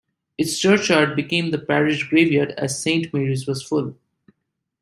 [0.35, 3.95] Its churchard became the parish graveyard, as Saint Mary's was full.